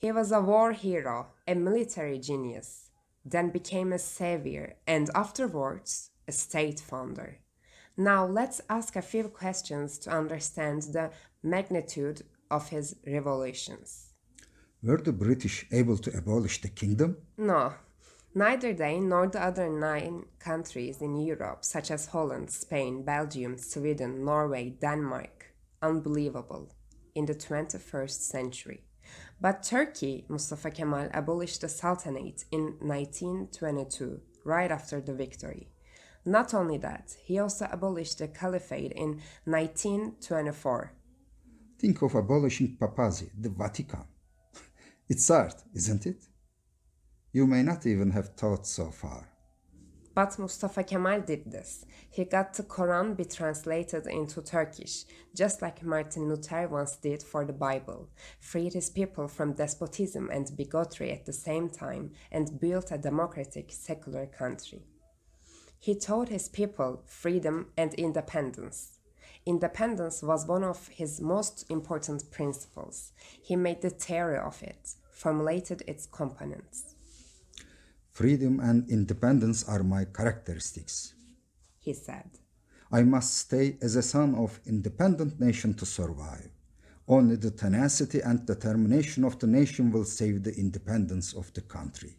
He 0.00 0.12
was 0.12 0.30
a 0.30 0.40
war 0.40 0.72
hero, 0.72 1.26
a 1.46 1.54
military 1.54 2.20
genius, 2.20 2.90
then 3.24 3.50
became 3.50 3.92
a 3.92 3.98
savior, 3.98 4.76
and 4.86 5.10
afterwards 5.12 6.10
a 6.28 6.32
state 6.32 6.78
founder. 6.78 7.40
Now 7.96 8.24
let's 8.24 8.60
ask 8.70 8.94
a 8.94 9.02
few 9.02 9.24
questions 9.24 9.98
to 10.00 10.10
understand 10.10 10.82
the 10.82 11.10
magnitude 11.42 12.22
of 12.48 12.68
his 12.68 12.94
revolutions. 13.04 14.12
Were 14.84 14.98
the 14.98 15.12
British 15.12 15.66
able 15.72 15.98
to 15.98 16.16
abolish 16.16 16.60
the 16.60 16.68
kingdom? 16.68 17.16
No, 17.36 17.74
neither 18.36 18.72
they 18.72 19.00
nor 19.00 19.26
the 19.26 19.42
other 19.42 19.68
nine 19.68 20.26
countries 20.38 21.02
in 21.02 21.16
Europe, 21.16 21.64
such 21.64 21.90
as 21.90 22.06
Holland, 22.06 22.50
Spain, 22.50 23.02
Belgium, 23.02 23.58
Sweden, 23.58 24.24
Norway, 24.24 24.70
Denmark. 24.80 25.46
Unbelievable 25.82 26.70
in 27.16 27.26
the 27.26 27.34
21st 27.34 28.20
century. 28.20 28.87
But 29.40 29.62
Turkey, 29.62 30.24
Mustafa 30.28 30.70
Kemal 30.70 31.10
abolished 31.14 31.60
the 31.60 31.68
Sultanate 31.68 32.44
in 32.50 32.74
1922, 32.80 34.20
right 34.44 34.70
after 34.70 35.00
the 35.00 35.14
victory. 35.14 35.68
Not 36.24 36.54
only 36.54 36.76
that, 36.78 37.16
he 37.22 37.38
also 37.38 37.68
abolished 37.70 38.18
the 38.18 38.28
Caliphate 38.28 38.92
in 38.92 39.20
1924. 39.44 40.92
Think 41.78 42.02
of 42.02 42.14
abolishing 42.16 42.76
papacy, 42.76 43.30
the 43.38 43.50
Vatican. 43.50 44.04
It's 45.08 45.30
art, 45.30 45.62
isn't 45.74 46.04
it? 46.06 46.24
You 47.32 47.46
may 47.46 47.62
not 47.62 47.86
even 47.86 48.10
have 48.10 48.34
thought 48.34 48.66
so 48.66 48.90
far. 48.90 49.28
But 50.18 50.36
Mustafa 50.36 50.82
Kemal 50.82 51.20
did 51.20 51.48
this. 51.48 51.86
He 52.10 52.24
got 52.24 52.52
the 52.52 52.64
Quran 52.64 53.16
be 53.16 53.24
translated 53.24 54.08
into 54.08 54.42
Turkish, 54.42 55.04
just 55.32 55.62
like 55.62 55.84
Martin 55.84 56.28
Luther 56.28 56.66
once 56.66 56.96
did 56.96 57.22
for 57.22 57.44
the 57.44 57.52
Bible, 57.52 58.08
freed 58.40 58.72
his 58.72 58.90
people 58.90 59.28
from 59.28 59.52
despotism 59.52 60.28
and 60.32 60.56
bigotry 60.56 61.12
at 61.12 61.24
the 61.24 61.32
same 61.32 61.70
time, 61.70 62.10
and 62.32 62.58
built 62.58 62.90
a 62.90 62.98
democratic, 62.98 63.70
secular 63.70 64.26
country. 64.26 64.82
He 65.78 65.94
taught 65.94 66.30
his 66.30 66.48
people 66.48 67.04
freedom 67.06 67.68
and 67.76 67.94
independence. 67.94 68.98
Independence 69.46 70.20
was 70.20 70.48
one 70.48 70.64
of 70.64 70.88
his 70.88 71.20
most 71.20 71.64
important 71.70 72.28
principles. 72.32 73.12
He 73.40 73.54
made 73.54 73.82
the 73.82 73.90
theory 73.90 74.38
of 74.38 74.60
it, 74.64 74.94
formulated 75.12 75.84
its 75.86 76.06
components. 76.06 76.96
Freedom 78.18 78.58
and 78.58 78.90
independence 78.90 79.62
are 79.68 79.84
my 79.84 80.04
characteristics, 80.04 81.14
he 81.78 81.94
said. 81.94 82.28
I 82.90 83.04
must 83.04 83.36
stay 83.36 83.78
as 83.80 83.94
a 83.94 84.02
son 84.02 84.34
of 84.34 84.58
independent 84.66 85.38
nation 85.38 85.72
to 85.74 85.86
survive. 85.86 86.50
Only 87.06 87.36
the 87.36 87.52
tenacity 87.52 88.20
and 88.20 88.44
determination 88.44 89.22
of 89.22 89.38
the 89.38 89.46
nation 89.46 89.92
will 89.92 90.04
save 90.04 90.42
the 90.42 90.52
independence 90.58 91.32
of 91.32 91.52
the 91.52 91.60
country. 91.60 92.16